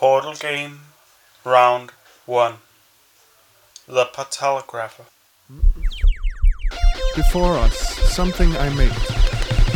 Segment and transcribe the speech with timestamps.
[0.00, 0.80] Portal game,
[1.44, 1.90] round
[2.24, 2.54] one.
[3.86, 5.04] The Patelographer.
[7.14, 7.76] Before us,
[8.10, 8.96] something I made.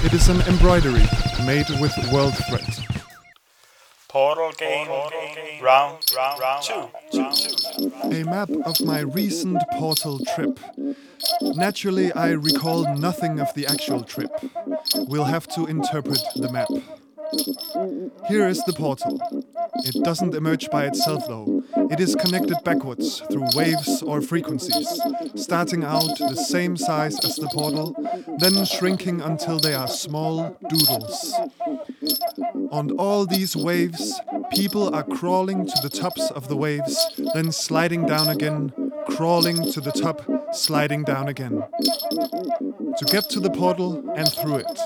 [0.03, 1.07] It is an embroidery
[1.45, 2.65] made with world thread.
[4.09, 4.89] Portal game,
[5.63, 7.91] round, round, round two.
[8.05, 10.59] A map of my recent portal trip.
[11.43, 14.31] Naturally, I recall nothing of the actual trip.
[15.07, 16.69] We'll have to interpret the map.
[18.27, 19.21] Here is the portal.
[19.77, 21.63] It doesn't emerge by itself though.
[21.91, 24.89] It is connected backwards through waves or frequencies,
[25.35, 27.95] starting out the same size as the portal,
[28.39, 31.35] then shrinking until they are small doodles.
[32.71, 34.21] On all these waves,
[34.53, 36.97] people are crawling to the tops of the waves,
[37.35, 38.73] then sliding down again,
[39.07, 41.63] crawling to the top, sliding down again.
[42.99, 44.81] To get to the portal and through it.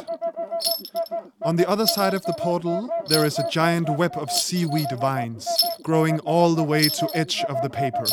[1.42, 5.46] On the other side of the portal, there is a giant web of seaweed vines
[5.82, 8.06] growing all the way to edge of the paper.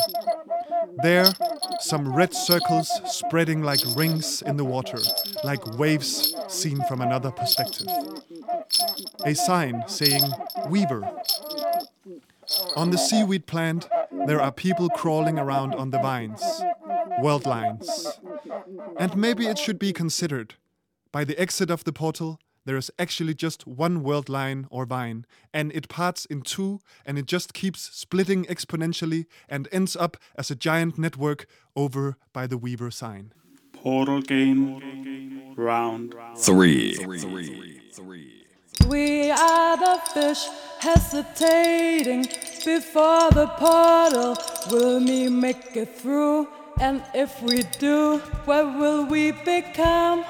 [1.02, 1.26] There,
[1.80, 4.98] some red circles spreading like rings in the water,
[5.42, 7.88] like waves seen from another perspective.
[9.24, 10.22] A sign saying
[10.68, 11.10] Weaver.
[12.76, 13.88] On the seaweed plant,
[14.26, 16.42] there are people crawling around on the vines,
[17.20, 18.18] world lines.
[18.98, 20.54] And maybe it should be considered.
[21.10, 25.24] By the exit of the portal, there is actually just one world line or vine,
[25.54, 30.50] and it parts in two, and it just keeps splitting exponentially and ends up as
[30.50, 33.32] a giant network over by the Weaver sign.
[33.72, 36.96] Portal game, round Three.
[38.88, 40.46] We are the fish
[40.80, 42.26] hesitating
[42.64, 44.36] before the portal.
[44.70, 46.48] Will we make it through?
[46.78, 50.24] And if we do, what will we become?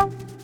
[0.00, 0.39] Will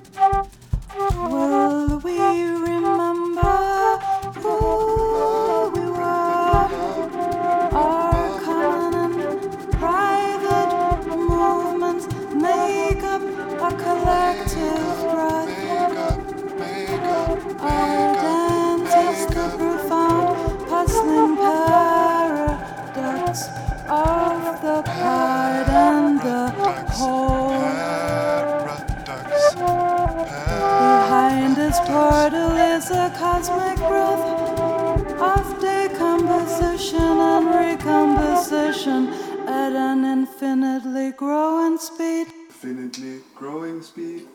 [43.06, 44.26] Infinitely growing speed.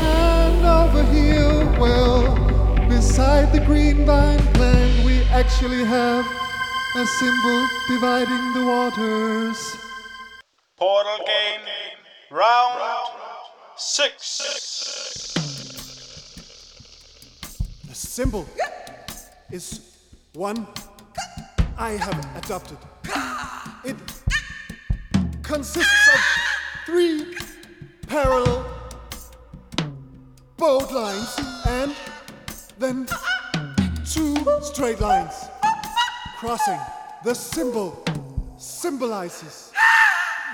[0.00, 2.34] And over here, well,
[2.88, 6.26] beside the green vine plant, we actually have
[6.96, 9.76] a symbol dividing the waters.
[10.76, 11.60] Portal game,
[12.30, 12.80] round
[13.76, 15.32] six.
[17.88, 18.46] The symbol
[19.50, 19.91] is
[20.34, 20.66] one
[21.76, 22.78] I have adopted.
[23.84, 23.96] It
[25.42, 26.20] consists of
[26.86, 27.36] three
[28.06, 28.64] parallel
[30.56, 31.94] bold lines and
[32.78, 33.06] then
[34.06, 35.34] two straight lines
[36.38, 36.80] crossing.
[37.24, 38.02] The symbol
[38.56, 39.72] symbolizes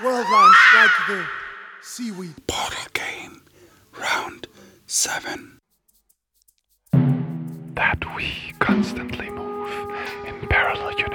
[0.03, 1.25] world lines like the
[1.81, 2.35] seaweed.
[2.47, 3.41] Portal game.
[3.97, 4.47] Round
[4.87, 5.59] seven.
[7.79, 9.28] that we constantly move in parallel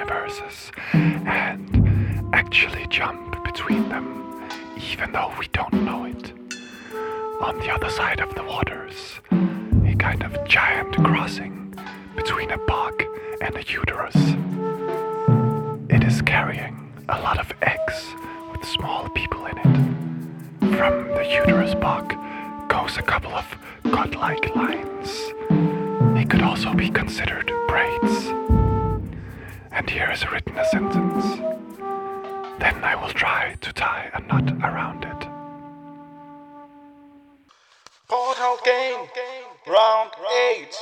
[0.05, 4.47] universes and actually jump between them,
[4.91, 6.31] even though we don't know it.
[7.41, 11.73] On the other side of the waters, a kind of giant crossing
[12.15, 13.03] between a bog
[13.41, 14.15] and a uterus.
[15.89, 18.05] It is carrying a lot of eggs
[18.51, 20.77] with small people in it.
[20.77, 22.13] From the uterus bog
[22.69, 23.45] goes a couple of
[23.83, 25.33] godlike lines.
[26.13, 28.64] They could also be considered braids.
[29.75, 31.25] And here is written a sentence.
[32.59, 35.27] Then I will try to tie a knot around it.
[38.07, 39.05] Portal game,
[39.67, 40.11] round
[40.47, 40.73] eight.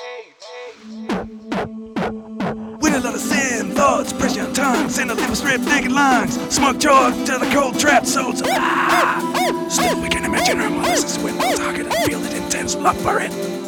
[2.80, 5.96] We In a lot of sin, thoughts, pressure, on tongues, in a liver strip, digging
[5.96, 6.36] lungs.
[6.54, 8.44] Smoke chalk to the cold, trapped souls.
[8.46, 9.68] Ah!
[9.70, 13.02] Still, we can imagine our mothers as when we target and feel it intense love
[13.02, 13.63] for it.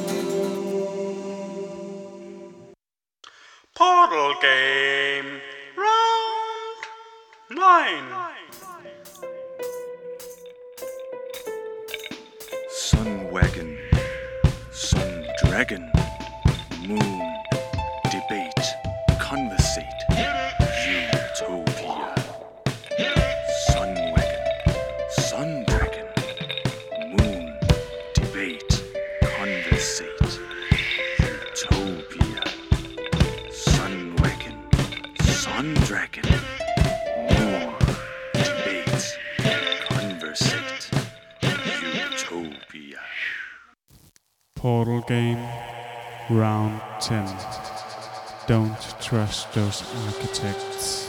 [3.76, 5.42] Portal game.
[5.76, 6.80] Round
[7.50, 8.06] nine.
[12.70, 13.78] Sun wagon,
[14.72, 15.92] sun dragon,
[16.88, 17.34] moon,
[35.66, 36.24] sun dragon,
[37.40, 37.74] moon,
[38.34, 39.18] debate,
[39.90, 40.90] conversate,
[41.42, 43.00] utopia.
[44.56, 45.44] Portal game,
[46.30, 47.26] round 10.
[48.48, 51.06] Don't trust those architects.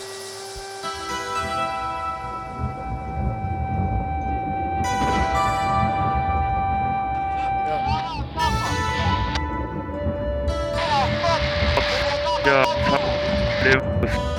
[14.06, 14.35] will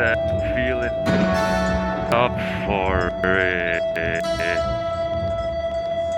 [0.00, 0.16] that
[0.56, 0.96] feeling
[2.16, 2.32] up
[2.64, 3.82] for it.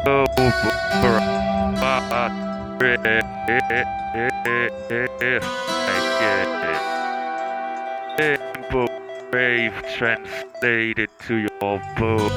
[0.06, 0.24] Oh,
[8.16, 8.88] Simple
[9.32, 12.32] brave translated to your bones.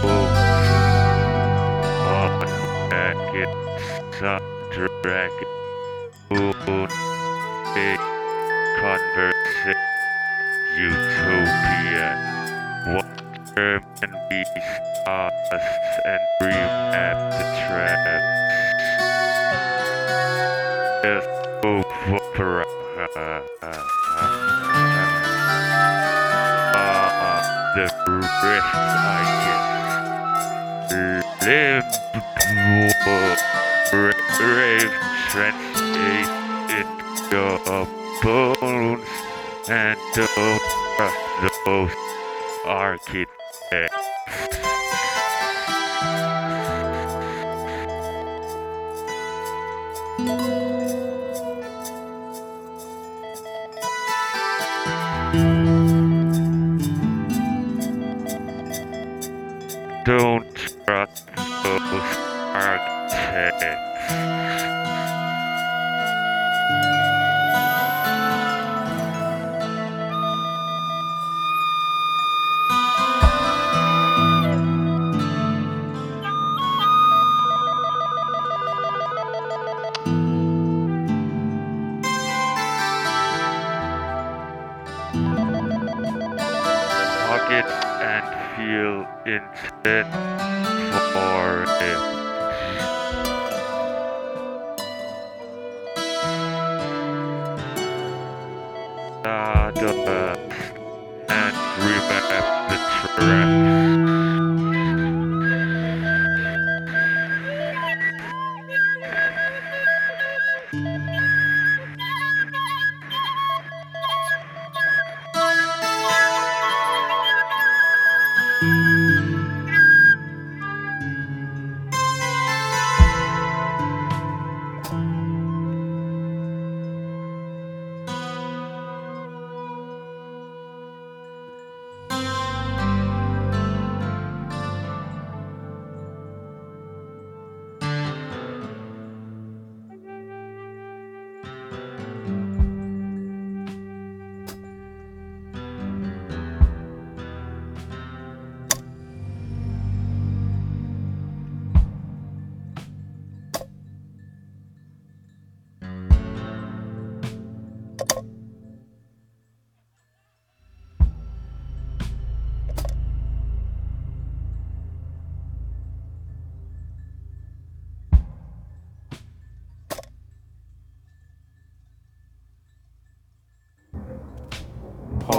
[2.09, 2.39] On
[2.89, 3.51] dragon,
[4.17, 4.41] sun
[4.73, 5.51] dragon,
[6.31, 6.89] moon,
[7.75, 7.99] big
[8.81, 9.94] conversation,
[10.77, 12.09] utopia.
[12.87, 14.43] Water and be
[15.01, 15.33] stars
[16.05, 18.25] and dream at the traps.
[21.03, 21.25] Yes,
[21.63, 22.65] opera.
[26.75, 27.39] Ah,
[27.75, 27.85] the
[28.43, 29.63] rest I get.
[31.45, 31.89] Limp,
[33.91, 34.93] brave,
[35.29, 36.29] translate
[36.75, 36.87] in
[37.31, 37.57] your
[38.23, 39.09] bones
[39.67, 40.64] and don't
[41.67, 41.91] Oh, those
[42.63, 43.31] architects.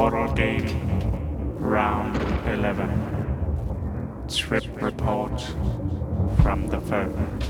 [0.08, 4.24] Portal Game, Round 11.
[4.28, 5.40] Trip report
[6.42, 7.40] from the firm.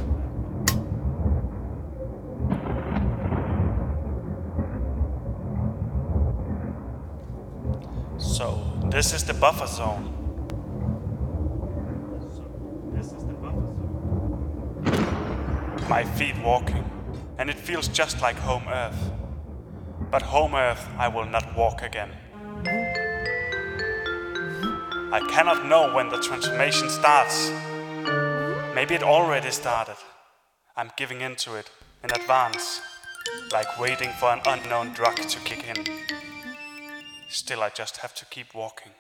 [8.17, 10.15] So, this is the buffer zone.
[15.91, 16.91] My feet walking,
[17.37, 19.11] and it feels just like home Earth.
[20.11, 22.13] But home Earth I will not walk again.
[25.13, 27.53] I cannot know when the transformation starts.
[28.75, 29.97] Maybe it already started.
[30.77, 31.71] I'm giving into it
[32.03, 32.81] in advance,
[33.53, 35.87] like waiting for an unknown drug to kick in.
[37.29, 38.91] Still, I just have to keep walking.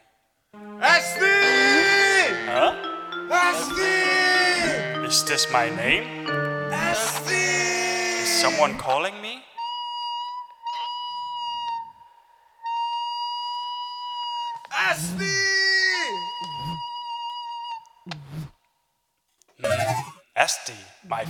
[0.80, 1.26] Asti!
[2.46, 2.74] Huh?
[3.30, 5.06] Asti!
[5.08, 6.28] Is this my name?
[6.72, 7.34] Asti!
[8.22, 9.25] Is someone calling me?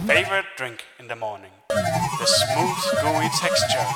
[0.04, 1.50] Favorite drink in the morning.
[1.68, 3.86] The smooth, gooey texture,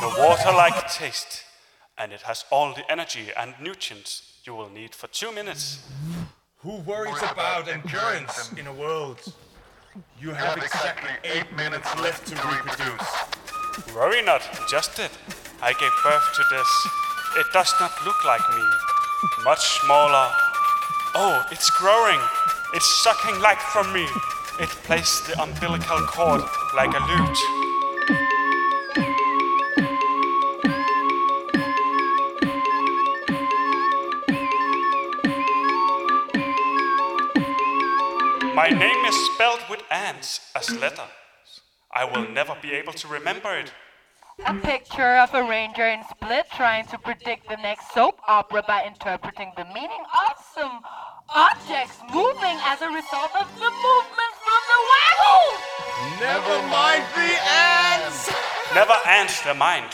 [0.00, 1.42] the water-like taste,
[1.98, 5.86] and it has all the energy and nutrients you will need for two minutes.
[6.58, 9.20] Who worries about endurance in a world?
[10.18, 13.94] You have exactly eight minutes left to reproduce.
[13.94, 15.10] Worry not, just it.
[15.62, 16.88] I gave birth to this.
[17.36, 18.64] It does not look like me.
[19.44, 20.30] Much smaller.
[21.14, 22.20] Oh, it's growing.
[22.74, 24.06] It's sucking life from me.
[24.60, 26.42] It plays the umbilical cord
[26.76, 27.38] like a lute.
[38.54, 41.00] My name is spelled with ants as letters.
[41.92, 43.72] I will never be able to remember it.
[44.46, 48.84] A picture of a ranger in Split trying to predict the next soap opera by
[48.84, 50.80] interpreting the meaning of some
[51.34, 54.23] objects moving as a result of the movements
[54.54, 55.46] from the waggle.
[56.20, 58.30] Never mind the ants!
[58.74, 59.86] Never ants the mind.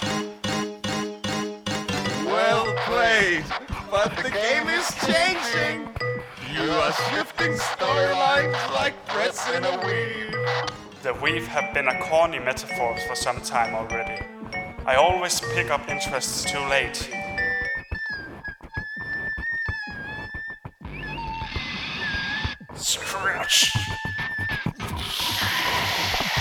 [2.26, 3.44] Well played,
[3.90, 5.88] but the game is changing.
[6.52, 10.34] You are shifting storylines like threads in a weave.
[11.02, 14.22] The weave have been a corny metaphor for some time already.
[14.84, 17.08] I always pick up interests too late.
[22.74, 23.72] Scratch!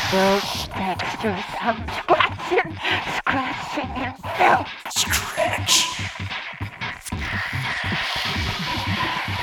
[0.10, 2.76] Textures, I'm scratching,
[3.18, 4.68] scratching himself.
[4.90, 5.86] Scratch!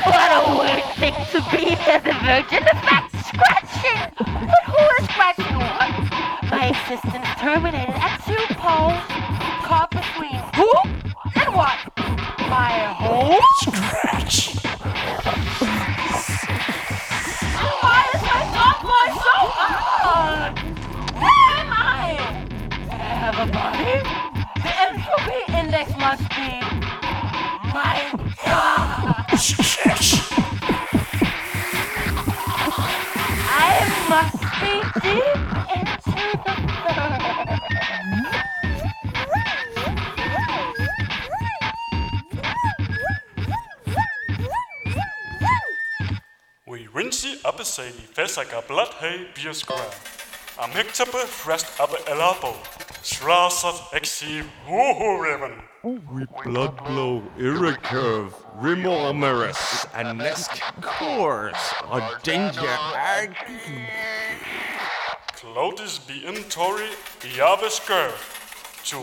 [0.02, 4.10] What a weird thing to be as a virgin, in fact, scratching.
[4.18, 6.50] But who is scratching what?
[6.50, 8.98] My existence terminated at two poles,
[9.62, 10.68] caught between who
[11.36, 11.78] and what?
[12.50, 13.40] My home?
[13.60, 14.56] Scratch!
[23.36, 24.00] Do I body?
[24.62, 26.50] The entropy index must be
[27.70, 27.96] my
[28.46, 29.26] God.
[33.52, 35.40] I must be deep
[35.76, 36.16] into
[36.46, 36.54] the
[46.66, 50.15] We rinse it up a say Fesaga blood hay beer square.
[50.58, 52.56] A mictabe frest ab elabo.
[53.02, 55.62] Srasat exi woohoo riven.
[55.84, 63.36] We blood blow irrecurve, remormeris, and nesk course, a danger ag.
[65.34, 66.88] Clodis be in Tori
[67.20, 68.10] Iavis gur.
[68.84, 68.96] To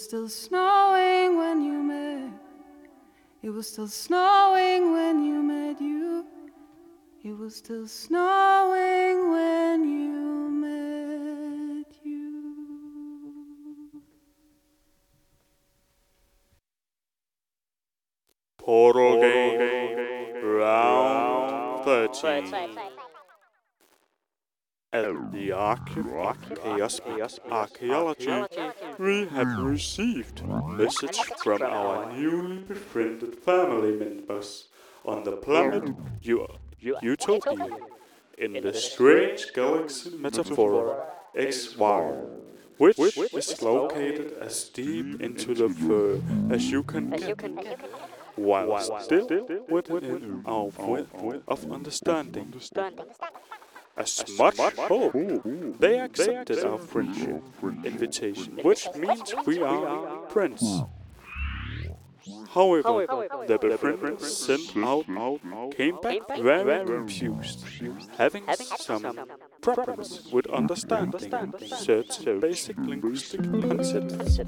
[0.00, 2.32] Was still snowing when you met.
[3.42, 6.24] It was still snowing when you met you.
[7.22, 13.92] It was still snowing when you met you.
[18.56, 22.78] Portal game round 13.
[24.92, 25.52] At the
[26.56, 27.00] Chaos
[27.48, 28.26] Archaeology,
[29.00, 34.68] we have received a message from our newly befriended family members
[35.06, 35.84] on the planet
[36.20, 36.46] U-
[37.00, 37.68] Utopia
[38.36, 42.26] in the strange galaxy metaphor XY,
[42.76, 42.98] which
[43.32, 46.20] is located as deep into the fur
[46.54, 47.40] as you can get
[48.36, 49.26] while still
[49.68, 52.52] within our width of understanding.
[54.00, 55.12] As much hope,
[55.78, 57.42] they accepted our friendship
[57.84, 60.62] invitation, which means we are friends.
[62.54, 63.06] However,
[63.46, 65.04] the befrienders sent out
[65.76, 67.62] came back very confused,
[68.16, 68.44] having
[68.78, 69.20] some
[69.60, 74.40] problems with understanding certain basic linguistic concepts.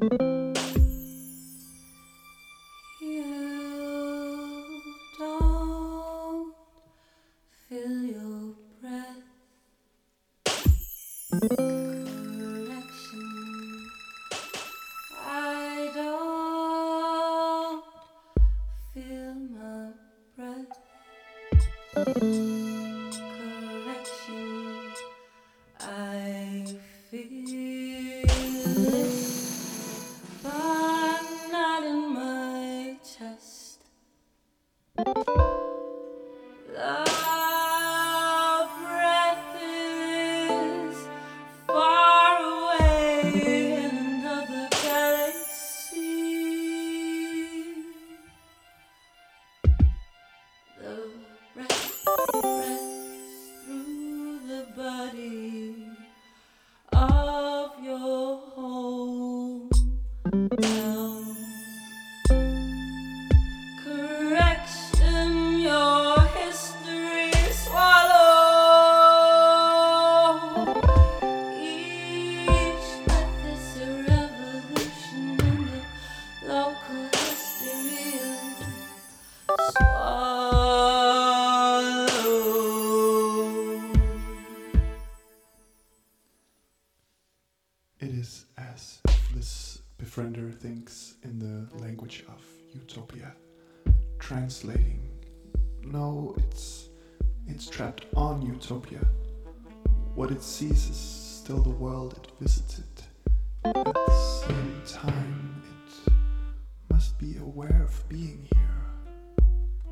[0.00, 0.39] You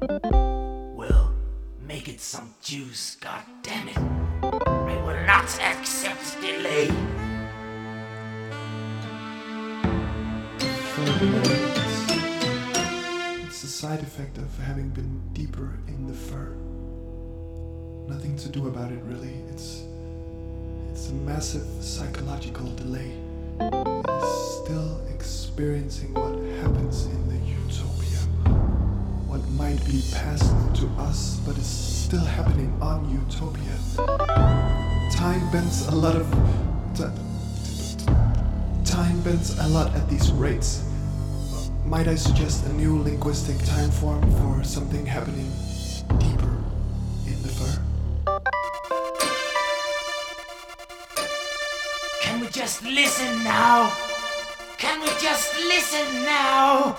[0.00, 1.34] Well,
[1.84, 3.98] make it some juice, god damn it.
[3.98, 6.88] I will not accept delay.
[13.44, 16.54] It's a side effect of having been deeper in the fur.
[18.06, 19.34] Nothing to do about it really.
[19.50, 19.82] It's
[20.92, 23.12] it's a massive psychological delay.
[23.60, 27.97] It is still experiencing what happens in the utopia.
[29.56, 33.76] Might be passed to us but is still happening on utopia.
[35.12, 36.26] Time bends a lot of
[36.94, 37.10] ti-
[38.84, 40.84] time bends a lot at these rates.
[41.84, 45.50] Might I suggest a new linguistic time form for something happening
[46.18, 46.54] deeper
[47.26, 48.40] in the fur?
[52.22, 53.90] Can we just listen now?
[54.76, 56.96] Can we just listen now?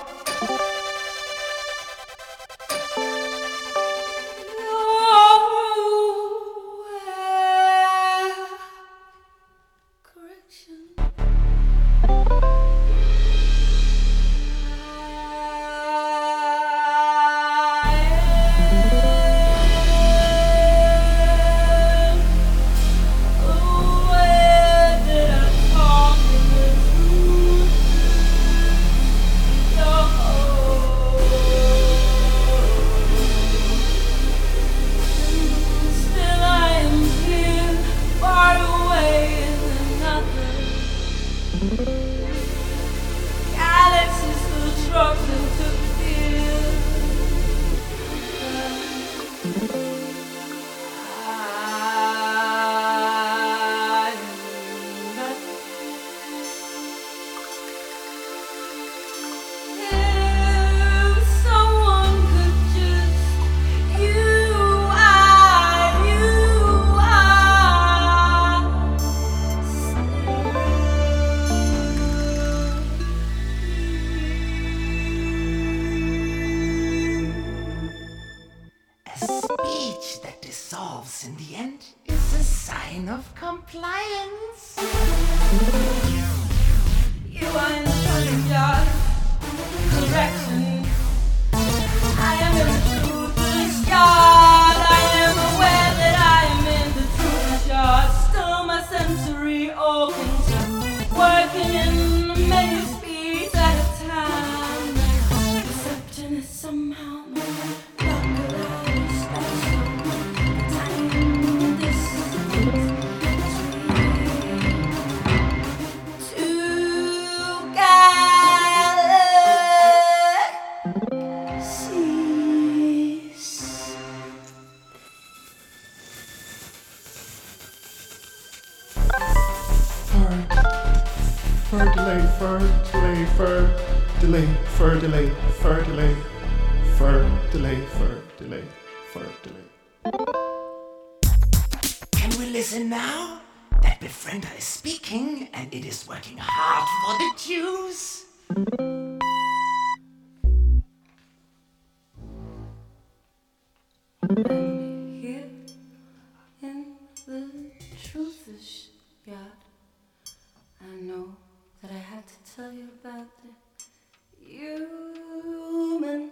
[162.59, 166.31] tell you about the human,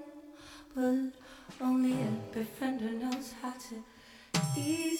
[0.75, 1.13] but
[1.61, 3.75] only a befriender knows how to
[4.59, 4.96] ease.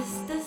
[0.00, 0.39] estás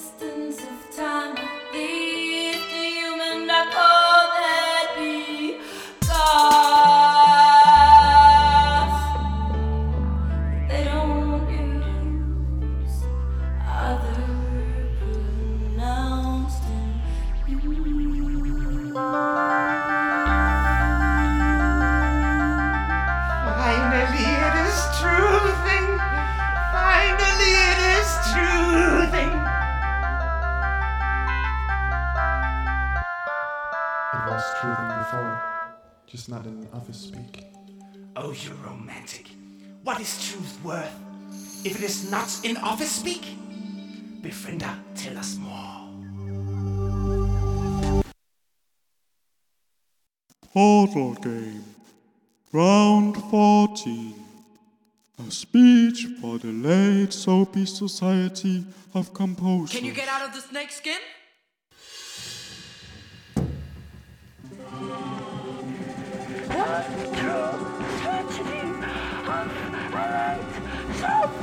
[42.43, 43.37] in office speak?
[44.21, 45.83] Befriender, tell us more.
[50.53, 51.63] Portal game.
[52.51, 54.13] Round 14.
[55.27, 59.75] A speech for the late Soapy Society of Composers.
[59.75, 60.99] Can you get out of the snake skin?
[67.15, 68.61] True tragedy
[69.25, 69.51] of
[69.93, 71.42] a late Soapy.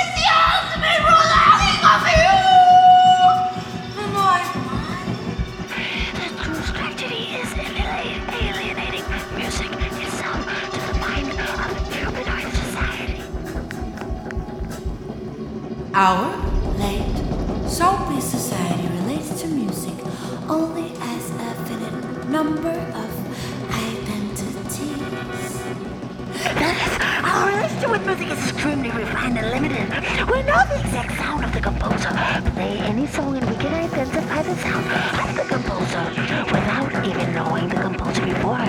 [15.93, 16.31] Our
[16.77, 17.17] late
[17.67, 19.93] soapy society relates to music
[20.47, 23.11] only as a finite number of
[23.67, 25.59] identities.
[26.55, 26.95] That is,
[27.27, 29.89] our relationship with music is extremely refined and limited.
[30.31, 32.09] We know the exact sound of the composer.
[32.55, 36.03] Play any song and we can identify the sound of the composer
[36.55, 38.63] without even knowing the composer before.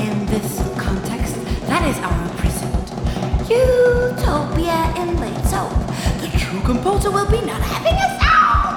[0.00, 1.36] In this context,
[1.68, 2.72] that is our present
[3.50, 5.72] utopia in late soap.
[6.62, 8.76] The true composer will be not having a sound.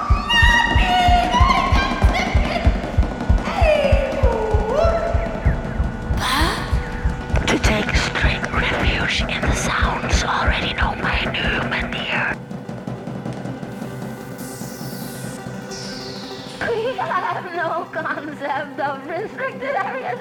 [7.46, 12.36] To take strict refuge in the sounds already known by human ear.
[16.68, 20.18] We have no concept of restricted areas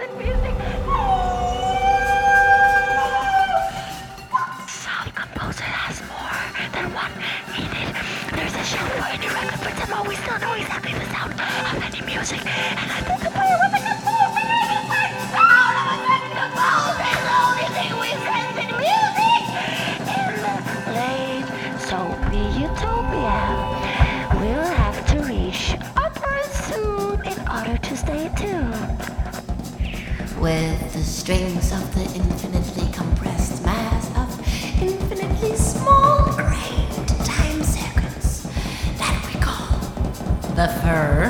[40.95, 41.29] the fur,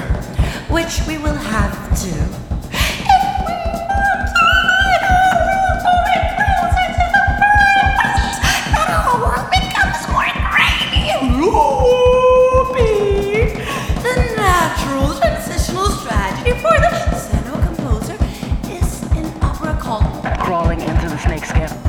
[0.70, 2.14] which we will have to.
[14.04, 16.92] The natural transitional strategy for the
[17.66, 18.18] composer
[18.70, 21.85] is an opera called Crawling into the snakeskin.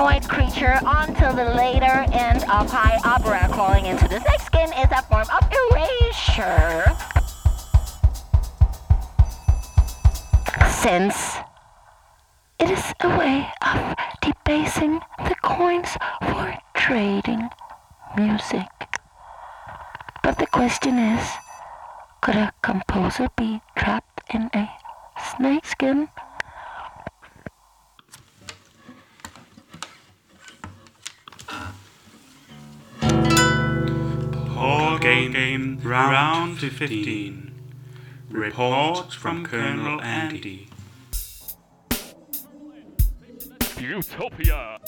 [0.00, 5.02] Humanoid creature until the later end of high opera, crawling into the snakeskin is a
[5.02, 6.84] form of erasure.
[10.70, 11.36] Since
[12.58, 15.90] it is a way of debasing the coins
[16.22, 17.50] for trading
[18.16, 18.68] music.
[20.22, 21.28] But the question is,
[22.22, 24.70] could a composer be trapped in a
[25.36, 26.08] snakeskin?
[34.60, 37.50] Portal Game, game round 15.
[38.28, 40.68] Report from Colonel Andy.
[43.78, 44.78] Utopia!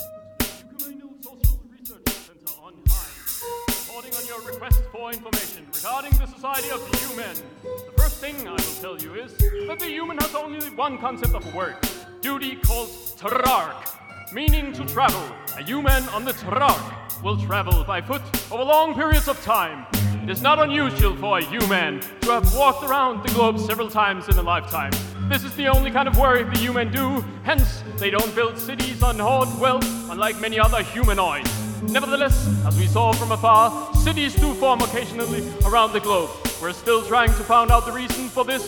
[3.66, 7.34] Reporting on your request for information regarding the society of the human.
[7.62, 11.32] The first thing I will tell you is that the human has only one concept
[11.32, 11.82] of work,
[12.20, 15.34] duty called trark, meaning to travel.
[15.56, 19.86] A human on the trark will travel by foot over long periods of time.
[20.22, 24.28] It is not unusual for a human to have walked around the globe several times
[24.28, 24.92] in a lifetime.
[25.28, 29.02] This is the only kind of work the human do, hence, they don't build cities
[29.02, 31.50] on hoard wealth, unlike many other humanoids.
[31.82, 36.30] Nevertheless, as we saw from afar, cities do form occasionally around the globe.
[36.60, 38.66] We're still trying to find out the reason for this.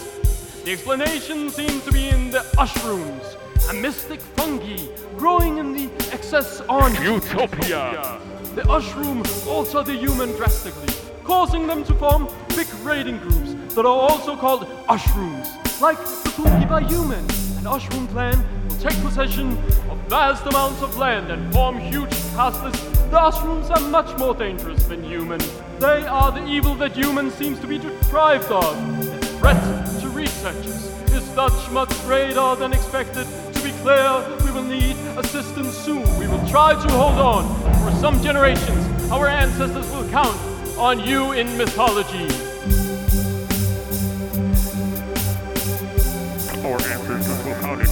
[0.64, 3.36] The explanation seems to be in the ushrooms,
[3.70, 4.86] a mystic fungi
[5.16, 8.20] growing in the excess on Utopia.
[8.54, 13.98] The ushroom alter the human drastically, causing them to form big raiding groups that are
[14.08, 17.24] also called ushrooms, like the fungi by human.
[17.58, 18.38] An ushroom clan
[18.68, 19.58] will take possession
[19.90, 22.80] of vast amounts of land and form huge castles.
[23.10, 25.40] The ushrooms are much more dangerous than human.
[25.80, 28.76] They are the evil that human seems to be deprived of.
[29.04, 33.26] The threat to researchers is thus much greater than expected.
[33.54, 34.04] To be clear,
[34.54, 36.02] will need assistance soon.
[36.16, 37.44] We will try to hold on.
[37.82, 40.36] For some generations, our ancestors will count
[40.78, 42.28] on you in mythology.
[46.64, 47.82] Our ancestors will count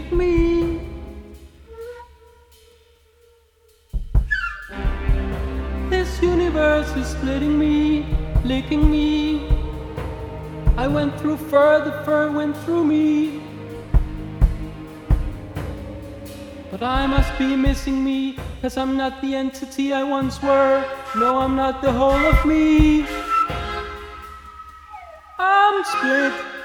[0.00, 0.80] splitting me.
[5.88, 8.04] This universe is splitting me,
[8.44, 9.48] licking me.
[10.76, 13.40] I went through fur, the fur went through me.
[16.70, 20.84] But I must be missing me, cause I'm not the entity I once were.
[21.16, 23.06] No, I'm not the whole of me.
[25.38, 26.55] I'm split.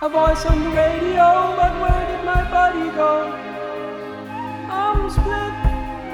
[0.00, 3.32] A voice on the radio, but where did my body go?
[4.70, 5.54] I'm split,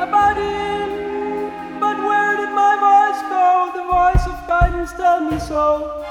[0.00, 3.72] a body in, but where did my voice go?
[3.76, 6.03] The voice of guidance tell me so.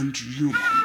[0.00, 0.79] And Human.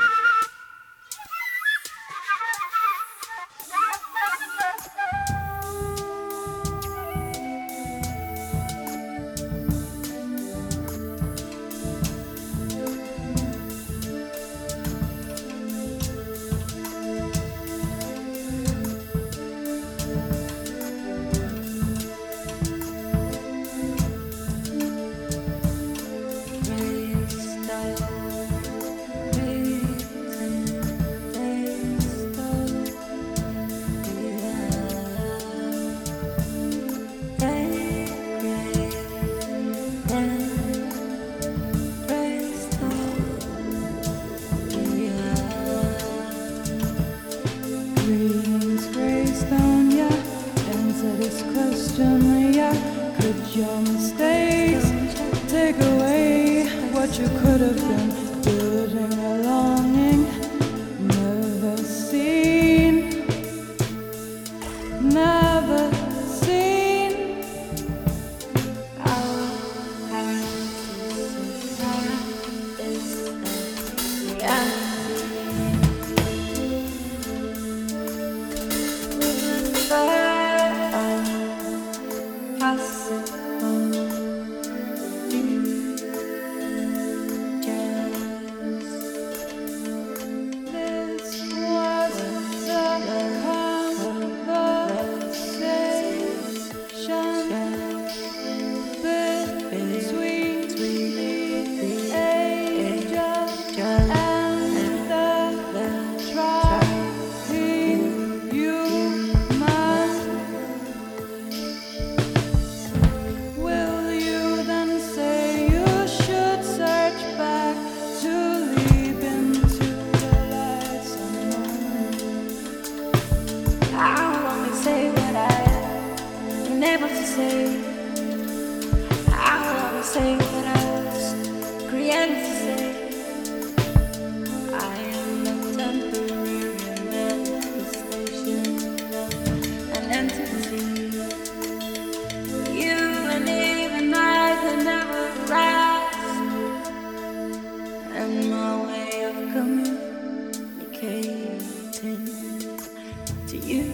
[153.66, 153.91] You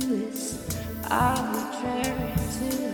[0.00, 0.66] is
[1.10, 2.91] arbitrary to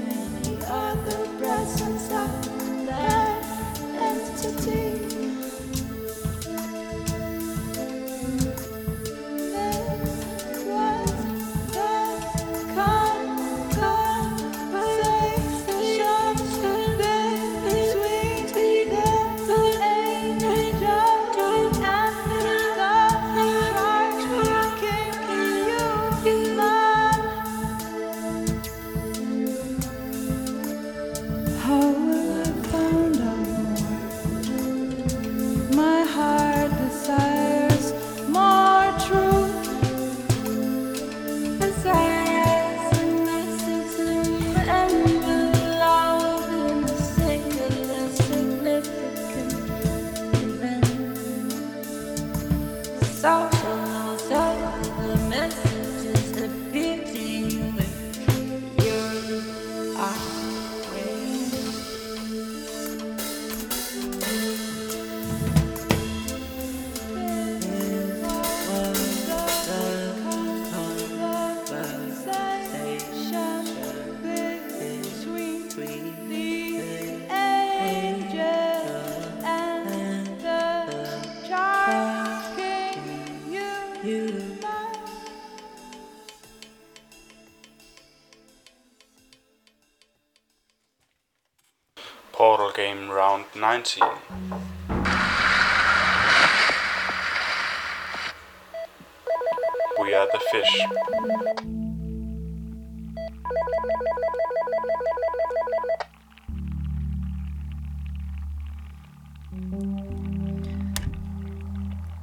[100.00, 100.86] We are the fish.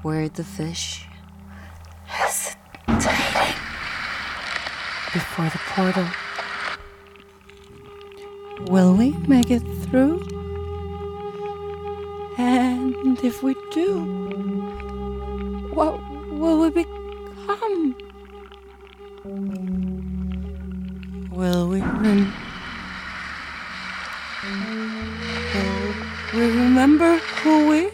[0.03, 1.05] We're the fish
[2.05, 3.55] hesitating
[5.11, 6.07] before the portal.
[8.71, 10.34] Will we make it through?
[13.15, 14.03] And if we do,
[15.73, 15.97] what
[16.31, 17.95] will we become?
[21.31, 22.33] Will we rem-
[25.63, 25.93] Will
[26.33, 27.89] we remember who we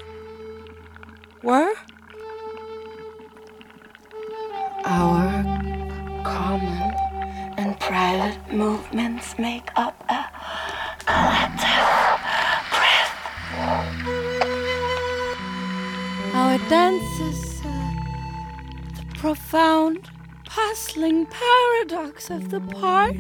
[22.31, 23.15] of the part,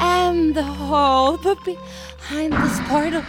[0.00, 3.22] and the whole, but behind this portal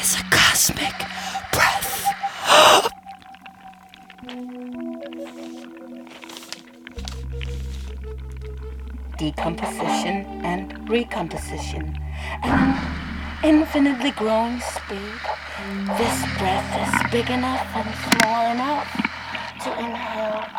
[0.00, 0.96] is a cosmic
[1.52, 2.06] breath.
[9.18, 11.98] Decomposition and recomposition
[12.42, 15.20] at an infinitely growing speed.
[15.98, 18.90] This breath is big enough and small enough
[19.64, 20.57] to inhale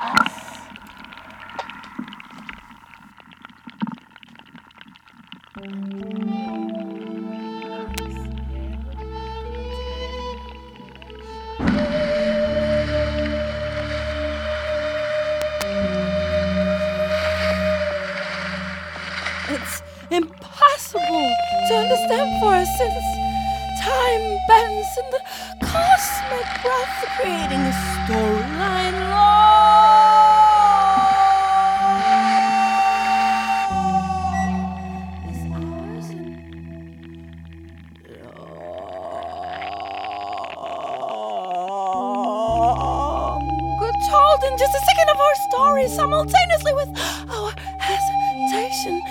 [44.60, 46.90] just a second of our story simultaneously with
[47.30, 49.02] our hesitation.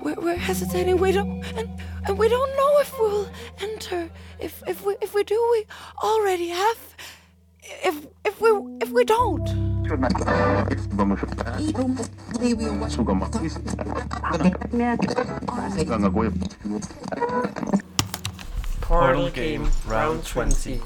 [0.00, 0.96] We're, we're hesitating.
[0.96, 1.68] We don't, and,
[2.06, 3.28] and we don't know if we'll
[3.60, 4.10] enter.
[4.40, 5.66] If if we if we do, we
[6.02, 6.78] already have.
[7.84, 8.48] If if we
[8.80, 9.46] if we don't.
[18.80, 20.80] Portal Game Round 20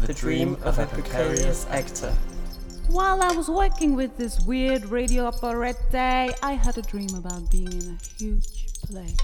[0.00, 2.14] The Dream of a Precarious Actor.
[2.92, 7.50] While I was working with this weird radio operette, eh, I had a dream about
[7.50, 9.14] being in a huge play.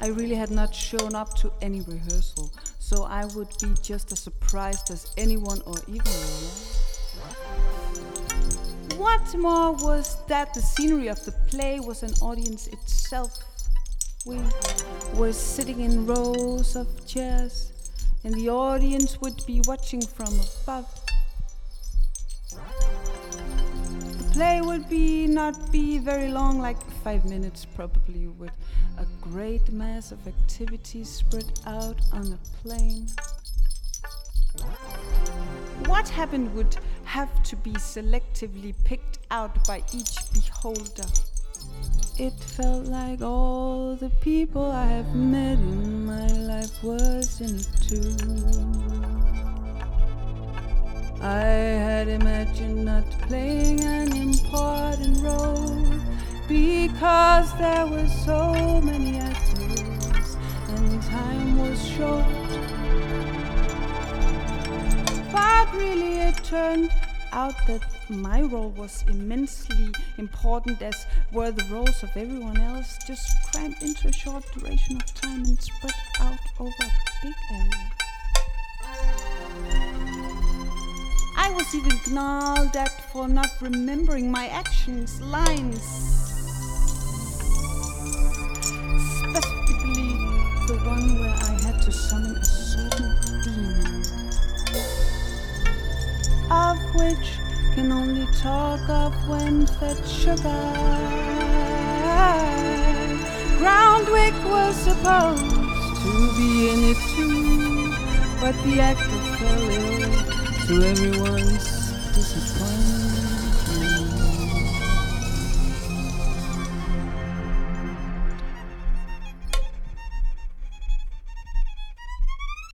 [0.00, 4.20] I really had not shown up to any rehearsal, so I would be just as
[4.20, 6.56] surprised as anyone or even more.
[8.96, 13.38] What more was that the scenery of the play was an audience itself.
[14.24, 14.40] We
[15.16, 17.70] were sitting in rows of chairs,
[18.24, 21.01] and the audience would be watching from above.
[24.32, 28.52] Play would be not be very long, like five minutes probably, with
[28.98, 33.06] a great mass of activities spread out on a plane.
[35.86, 41.08] What happened would have to be selectively picked out by each beholder.
[42.18, 47.68] It felt like all the people I have met in my life was in it
[47.86, 49.01] too.
[51.22, 55.78] I had imagined not playing an important role
[56.48, 60.36] because there were so many actors
[60.68, 62.26] and time was short.
[65.30, 66.90] But really, it turned
[67.32, 73.30] out that my role was immensely important, as were the roles of everyone else, just
[73.52, 78.01] crammed into a short duration of time and spread out over a big area.
[81.44, 85.82] I was even gnawed at for not remembering my actions, lines.
[89.18, 90.12] Specifically,
[90.68, 94.02] the one where I had to summon a certain demon,
[96.48, 97.26] of which
[97.74, 100.62] can only talk of when fed sugar.
[103.58, 105.50] Groundwick was supposed
[106.04, 107.90] to be in it too,
[108.40, 109.91] but the actor fell ill
[110.66, 113.02] to everyone's disappointment.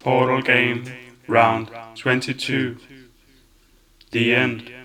[0.00, 0.84] Portal game
[1.26, 2.76] round 22.
[4.10, 4.77] The end.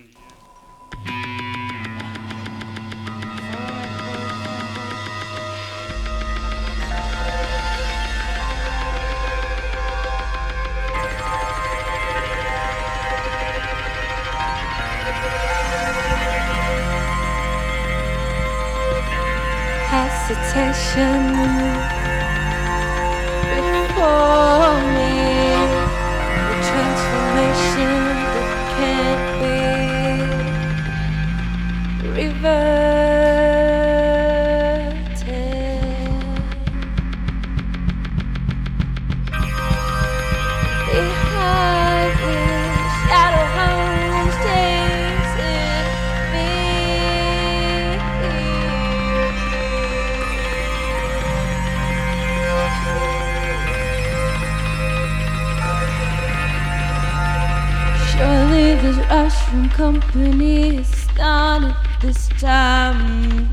[59.74, 63.53] company is gone at this time.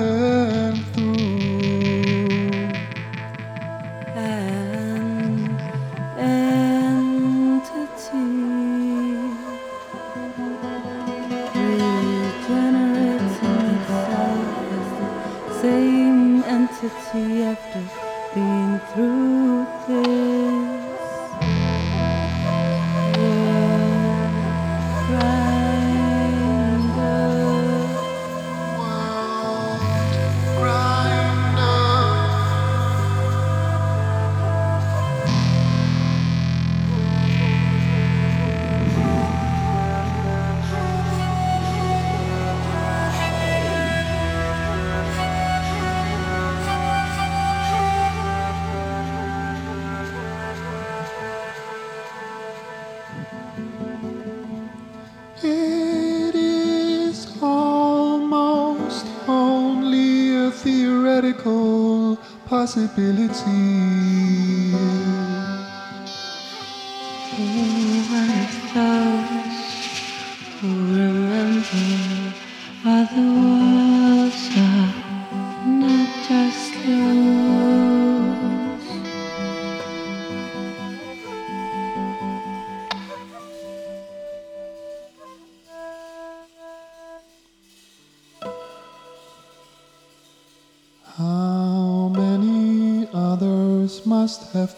[62.48, 63.44] possibilities.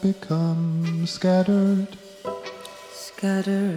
[0.02, 1.88] become scattered.
[2.92, 3.69] Scattered.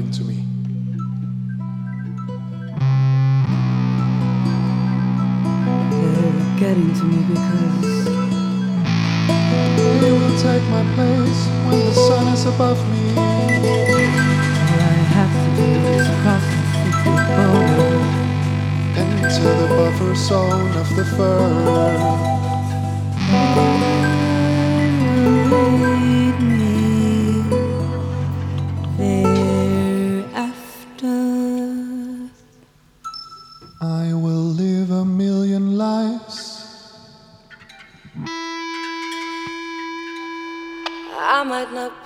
[0.00, 0.29] according to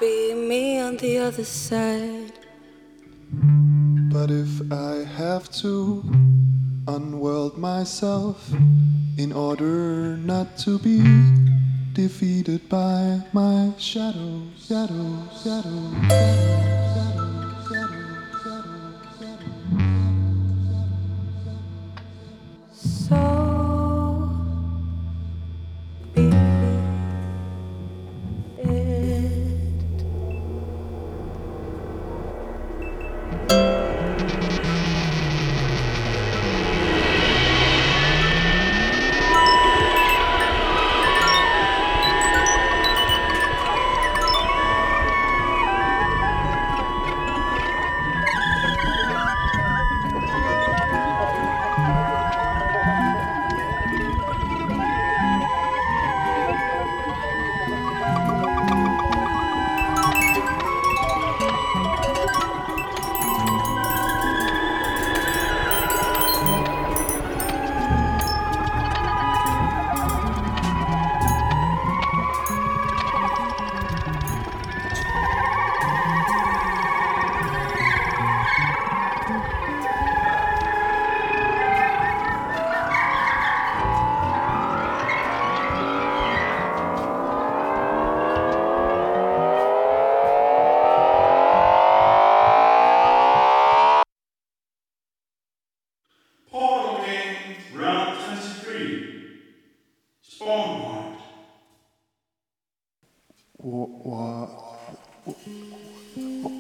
[0.01, 2.33] be me on the other side.
[4.13, 6.03] But if I have to
[6.87, 8.51] unworld myself
[9.17, 11.03] in order not to be
[11.93, 16.74] defeated by my shadow, shadow, shadow, shadow.
[103.67, 104.13] 我我
[105.25, 105.35] 我
[106.43, 106.51] 我我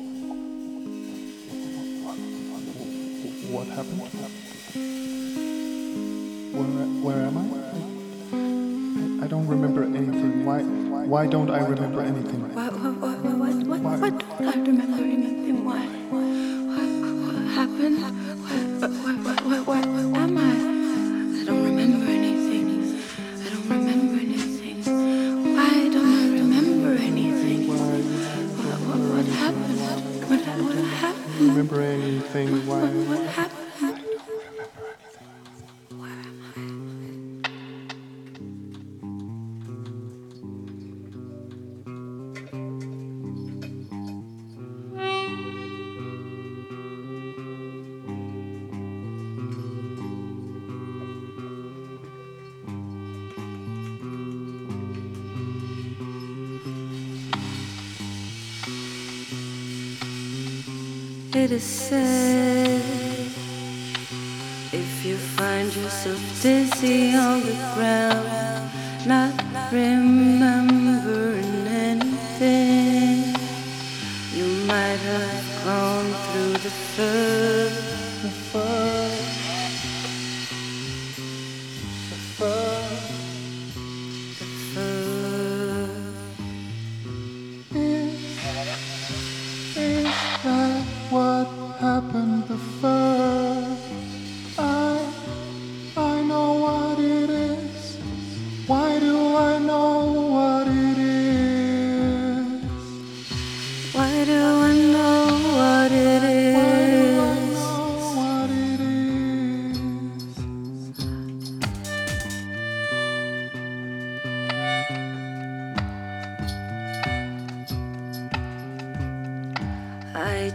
[3.52, 4.00] What happened?
[6.54, 9.24] Where where am I?
[9.24, 10.46] I don't remember anything.
[10.46, 10.62] Why
[11.12, 12.40] why don't I remember anything?
[12.54, 15.62] What what what what what what, don't I remember anything?
[15.62, 15.84] Why?
[16.08, 18.43] What happened?
[32.34, 32.66] thing.
[32.66, 33.23] Why?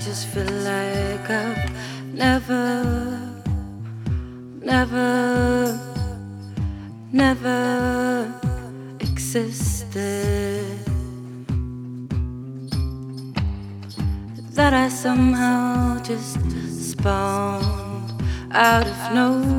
[0.10, 1.72] just feel like I've
[2.16, 2.84] never,
[4.60, 5.80] never,
[7.12, 8.34] never
[9.00, 10.66] existed.
[14.56, 16.40] That I somehow just
[16.90, 18.12] spawned
[18.52, 19.59] out of nowhere.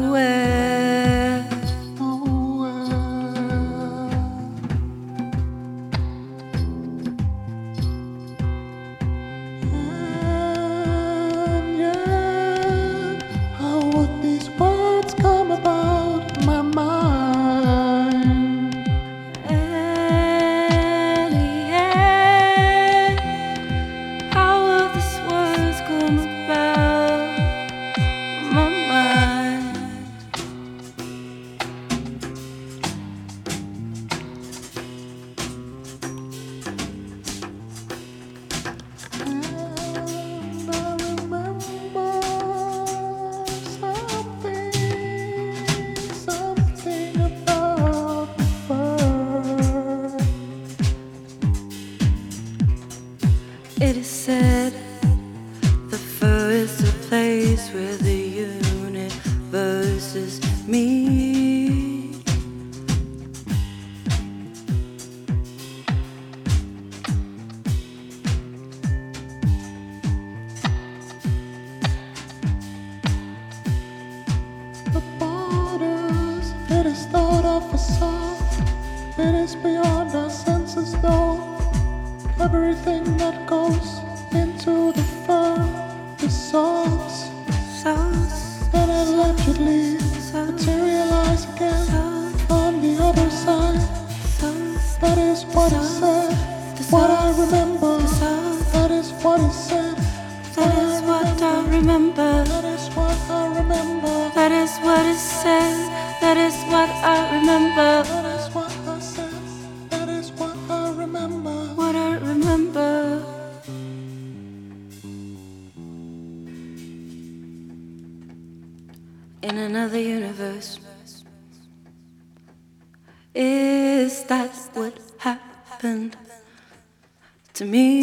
[127.61, 128.00] to me.